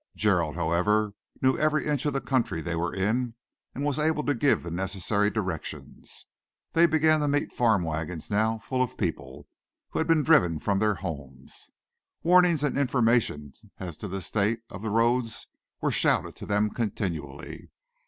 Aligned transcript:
Gerald, 0.15 0.55
however, 0.55 1.13
knew 1.43 1.59
every 1.59 1.85
inch 1.85 2.07
of 2.07 2.13
the 2.13 2.21
country 2.21 2.59
they 2.59 2.75
were 2.75 2.91
in 2.91 3.35
and 3.75 3.85
was 3.85 3.99
able 3.99 4.23
to 4.25 4.33
give 4.33 4.63
the 4.63 4.71
necessary 4.71 5.29
directions. 5.29 6.25
They 6.73 6.87
began 6.87 7.19
to 7.19 7.27
meet 7.27 7.53
farm 7.53 7.83
wagons 7.83 8.27
now, 8.31 8.57
full 8.57 8.81
of 8.81 8.97
people 8.97 9.47
who 9.89 9.99
had 9.99 10.07
been 10.07 10.23
driven 10.23 10.57
from 10.57 10.79
their 10.79 10.95
homes. 10.95 11.69
Warnings 12.23 12.63
and 12.63 12.79
information 12.79 13.53
as 13.77 13.95
to 13.99 14.07
the 14.07 14.21
state 14.21 14.61
of 14.71 14.81
the 14.81 14.89
roads 14.89 15.45
were 15.81 15.91
shouted 15.91 16.35
to 16.37 16.47
them 16.47 16.71
continually. 16.71 17.69